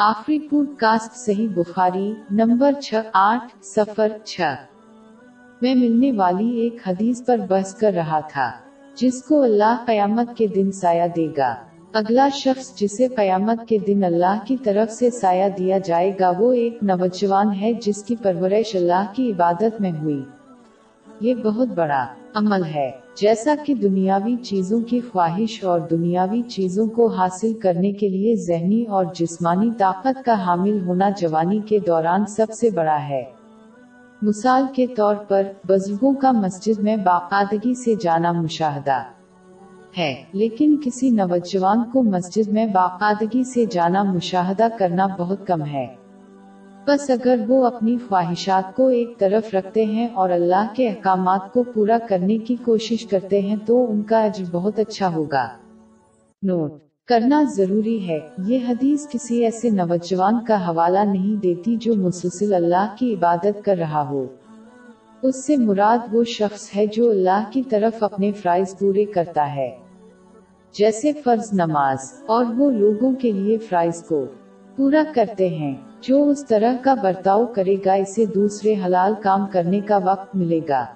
آخری 0.00 0.38
pod 0.38 0.76
cost 0.76 1.16
صحیح 1.16 1.48
بخاری 1.54 2.14
number 2.30 2.72
چھ، 2.72 2.94
آٹھ 3.12 3.64
سفر 3.64 4.12
چھ۔ 4.24 4.40
میں 5.62 5.74
ملنے 5.74 6.12
والی 6.12 6.48
ایک 6.56 6.88
حدیث 6.88 7.24
پر 7.26 7.38
بحث 7.48 7.74
کر 7.74 7.92
رہا 7.92 8.20
تھا، 8.20 8.50
جس 8.94 9.22
کو 9.22 9.42
اللہ 9.42 9.76
قیامت 9.86 10.36
کے 10.36 10.46
دن 10.46 10.72
سایہ 10.72 11.06
دے 11.16 11.28
گا۔ 11.36 11.54
اگلا 11.92 12.28
شخص 12.28 12.74
جسے 12.74 13.08
قیامت 13.08 13.68
کے 13.68 13.78
دن 13.78 14.04
اللہ 14.04 14.38
کی 14.44 14.56
طرف 14.56 14.92
سے 14.92 15.10
سایہ 15.10 15.48
دیا 15.48 15.78
جائے 15.78 16.12
گا، 16.20 16.32
وہ 16.38 16.52
ایک 16.52 16.78
نوجوان 16.82 17.54
ہے 17.60 17.72
جس 17.72 18.04
کی 18.04 18.16
پرورش 18.16 18.76
اللہ 18.76 19.04
کی 19.12 19.30
عبادت 19.30 19.80
میں 19.80 19.92
ہوئی۔ 19.92 20.24
یہ 21.20 21.34
بہت 21.34 21.68
بڑا 21.68 22.06
عمل 22.34 22.64
ہے۔ 22.64 22.90
جیسا 23.20 23.54
کہ 23.66 23.74
دنیاوی 23.74 24.36
چیزوں 24.36 24.80
کی 24.80 25.00
خواہش 25.00 25.64
اور 25.64 25.80
دنیاوی 25.80 26.42
چیزوں 26.42 26.86
کو 26.86 27.06
حاصل 27.06 27.52
کرنے 27.52 27.92
کے 27.92 28.08
لیے 28.08 28.36
ذہنی 28.36 28.84
اور 28.84 29.04
جسمانی 29.14 29.70
طاقت 29.78 30.24
کا 30.24 30.46
حامل 30.46 30.80
ہونا 30.86 31.10
جوانی 31.20 31.60
کے 31.66 31.78
دوران 31.78 32.26
سب 32.26 32.46
سے 32.52 32.70
بڑا 32.70 33.08
ہے۔ 33.08 33.24
مثال 34.22 34.64
کے 34.74 34.86
طور 34.86 35.14
پر، 35.14 35.42
بزرگوں 35.68 36.12
کا 36.12 36.32
مسجد 36.32 36.78
میں 36.78 36.96
باقاعدگی 36.96 37.74
سے 37.74 37.94
جانا 38.00 38.32
مشاہدہ 38.32 39.02
ہے، 39.98 40.14
لیکن 40.32 40.76
کسی 40.84 41.10
نوجوان 41.10 41.82
کو 41.92 42.02
مسجد 42.02 42.48
میں 42.48 42.66
باقاعدگی 42.66 43.44
سے 43.44 43.64
جانا 43.64 44.02
مشاہدہ 44.02 44.66
کرنا 44.78 45.06
بہت 45.18 45.46
کم 45.46 45.64
ہے۔ 45.64 45.86
بس 46.88 47.10
اگر 47.10 47.38
وہ 47.48 47.66
اپنی 47.66 47.96
خواہشات 48.08 48.76
کو 48.76 48.86
ایک 48.88 49.18
طرف 49.18 49.54
رکھتے 49.54 49.84
ہیں 49.84 50.08
اور 50.14 50.30
اللہ 50.30 50.66
کے 50.76 50.88
احکامات 50.88 51.52
کو 51.52 51.62
پورا 51.62 51.98
کرنے 52.08 52.38
کی 52.38 52.56
کوشش 52.64 53.06
کرتے 53.06 53.40
ہیں 53.40 53.56
تو 53.66 53.90
ان 53.90 54.02
کا 54.02 54.24
اجر 54.24 54.44
بہت 54.52 54.78
اچھا 54.78 55.14
ہوگا۔ 55.14 55.48
نوٹ 56.42 56.72
کرنا 57.06 57.42
ضروری 57.56 58.08
ہے۔ 58.08 58.18
یہ 58.46 58.58
حدیث 58.68 59.06
کسی 59.08 59.44
ایسے 59.44 59.70
نوجوان 59.70 60.44
کا 60.44 60.68
حوالہ 60.68 60.98
نہیں 60.98 61.40
دیتی 61.40 61.76
جو 61.76 61.94
مسلسل 61.94 62.54
اللہ 62.54 62.94
کی 62.98 63.14
عبادت 63.14 63.64
کر 63.64 63.76
رہا 63.76 64.08
ہو۔ 64.08 64.26
اس 65.22 65.46
سے 65.46 65.56
مراد 65.56 65.98
وہ 66.12 66.24
شخص 66.24 66.76
ہے 66.76 66.86
جو 66.86 67.10
اللہ 67.10 67.42
کی 67.52 67.62
طرف 67.62 68.02
اپنے 68.02 68.32
فرائض 68.32 68.78
پورے 68.78 69.04
کرتا 69.04 69.54
ہے۔ 69.54 69.76
جیسے 70.78 71.12
فرض 71.12 71.48
نماز 71.52 72.12
اور 72.26 72.44
وہ 72.56 72.70
لوگوں 72.70 73.12
کے 73.12 73.32
لیے 73.32 73.58
فرائض 73.58 74.04
کو۔ 74.04 74.24
پورا 74.78 75.02
کرتے 75.14 75.48
ہیں۔ 75.48 75.74
جو 76.00 76.28
اس 76.28 76.46
طرح 76.46 76.76
کا 76.82 76.94
برتاؤ 76.94 77.46
کرے 77.46 77.76
گا، 77.86 77.92
اسے 77.92 78.24
دوسرے 78.26 78.74
حلال 78.86 79.12
کام 79.22 79.46
کرنے 79.52 79.80
کا 79.80 79.98
وقت 80.04 80.36
ملے 80.36 80.60
گا۔ 80.68 80.86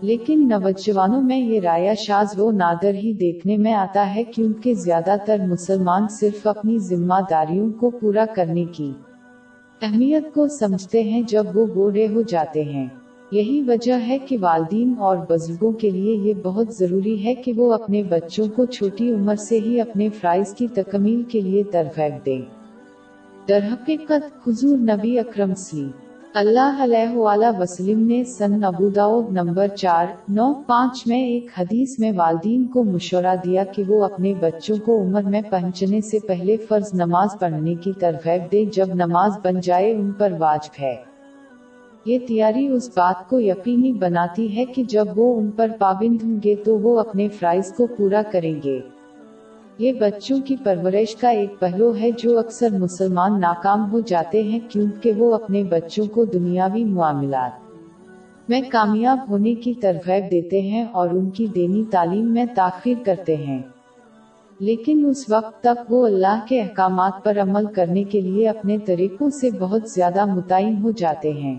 لیکن 0.00 0.48
نوجوانوں 0.48 1.22
میں 1.22 1.38
یہ 1.38 1.60
رایا 1.60 1.94
شاز 1.94 2.40
و 2.40 2.50
نادر 2.50 2.94
ہی 2.94 3.12
دیکھنے 3.12 3.56
میں 3.56 3.72
آتا 3.72 4.14
ہے 4.14 4.24
کیونکہ 4.24 4.74
زیادہ 4.74 5.16
تر 5.26 5.40
مسلمان 5.48 6.06
صرف 6.10 6.46
اپنی 6.46 6.78
ذمہ 6.78 7.14
داریوں 7.30 7.72
کو 7.72 7.90
پورا 7.90 8.24
کرنے 8.34 8.64
کی 8.64 8.92
اہمیت 9.82 10.34
کو 10.34 10.48
سمجھتے 10.48 11.02
ہیں 11.02 11.22
جب 11.22 11.44
وہ 11.54 11.66
بوڑھے 11.66 12.08
ہو 12.08 12.22
جاتے 12.22 12.64
ہیں۔ 12.64 12.86
یہی 13.30 13.62
وجہ 13.62 14.06
ہے 14.08 14.18
کہ 14.18 14.36
والدین 14.40 14.94
اور 14.98 15.16
بزرگوں 15.28 15.72
کے 15.72 15.90
لیے 15.90 16.14
یہ 16.14 16.34
بہت 16.42 16.74
ضروری 16.74 17.24
ہے 17.24 17.34
کہ 17.34 17.52
وہ 17.52 17.72
اپنے 17.72 18.02
بچوں 18.02 18.46
کو 18.56 18.64
چھوٹی 18.64 19.12
عمر 19.12 19.34
سے 19.34 19.58
ہی 19.58 19.80
اپنے 19.80 20.08
فرائض 20.08 20.54
کی 20.54 20.66
تکمیل 20.74 21.22
کے 21.22 21.40
لیے 21.40 21.62
ترغیب 21.62 22.26
دیں۔ 22.26 22.57
درحقیقت 23.48 24.48
حضور 24.48 24.78
نبی 24.78 25.18
اکرم 25.18 25.54
سلی 25.54 25.88
اللہ 26.34 26.76
علیہ 26.78 27.16
وآلہ 27.16 27.46
وسلم 27.58 28.06
نے 28.06 28.24
سن 28.24 28.64
ابو 28.64 28.88
داود 28.88 29.32
نمبر 29.32 29.68
چار، 29.68 30.06
نو، 30.28 30.52
پانچ 30.66 31.06
میں 31.06 31.22
ایک 31.22 31.46
حدیث 31.58 31.98
میں 31.98 32.12
والدین 32.16 32.66
کو 32.66 32.82
مشورہ 32.82 33.34
دیا 33.44 33.64
کہ 33.64 33.82
وہ 33.88 34.04
اپنے 34.04 34.34
بچوں 34.40 34.76
کو 34.84 35.02
عمر 35.02 35.22
میں 35.22 35.42
پہنچنے 35.50 36.00
سے 36.00 36.18
پہلے 36.26 36.56
فرض 36.56 36.94
نماز 36.94 37.28
پڑھنے 37.40 37.74
کی 37.74 37.92
ترغیب 38.00 38.52
دے 38.52 38.64
جب 38.64 38.94
نماز 38.94 39.38
بن 39.44 39.60
جائے 39.60 39.92
ان 39.92 40.12
پر 40.12 40.32
واجب 40.38 40.82
ہے۔ 40.82 40.94
یہ 42.04 42.18
تیاری 42.28 42.66
اس 42.66 42.90
بات 42.96 43.28
کو 43.28 43.40
یقینی 43.40 43.92
بناتی 43.92 44.56
ہے 44.56 44.64
کہ 44.64 44.84
جب 44.84 45.06
وہ 45.16 45.38
ان 45.38 45.50
پر 45.50 45.70
پابند 45.78 46.22
ہوں 46.24 46.38
گے 46.44 46.54
تو 46.54 46.78
وہ 46.78 47.00
اپنے 47.00 47.28
فرائض 47.28 47.72
کو 47.72 47.86
پورا 47.86 48.22
کریں 48.32 48.54
گے۔ 48.64 48.80
یہ 49.78 49.92
بچوں 49.92 50.38
کی 50.44 50.56
پرورش 50.64 51.16
کا 51.16 51.28
ایک 51.28 51.60
پہلو 51.60 51.96
ہے 51.96 52.10
جو 52.10 52.38
اکثر 52.38 52.70
مسلمان 52.70 53.40
ناکام 53.40 53.92
ہو 53.92 54.00
جاتے 54.00 54.42
ہیں 54.42 54.60
کیونکہ 54.68 55.12
وہ 55.12 55.34
اپنے 55.34 55.64
بچوں 55.64 56.06
کو 56.06 56.24
دنیاوی 56.24 56.84
معاملات 56.84 57.50
میں 58.48 58.60
کامیاب 58.68 59.18
ہونے 59.28 59.54
کی 59.54 59.74
ترغیب 59.74 60.30
دیتے 60.30 60.60
ہیں 60.60 60.84
اور 60.92 61.08
ان 61.10 61.30
کی 61.30 61.46
دینی 61.46 61.84
تعلیم 61.90 62.32
میں 62.32 62.44
تاخیر 62.54 62.94
کرتے 63.04 63.36
ہیں۔ 63.36 63.62
لیکن 64.58 65.06
اس 65.08 65.24
وقت 65.30 65.62
تک 65.62 65.92
وہ 65.92 66.06
اللہ 66.06 66.40
کے 66.48 66.60
احکامات 66.60 67.24
پر 67.24 67.38
عمل 67.40 67.66
کرنے 67.66 68.04
کے 68.04 68.20
لیے 68.20 68.48
اپنے 68.48 68.78
طریقوں 68.78 69.30
سے 69.30 69.50
بہت 69.58 69.88
زیادہ 69.88 70.24
متعین 70.24 70.76
ہو 70.82 70.90
جاتے 70.90 71.32
ہیں۔ 71.32 71.58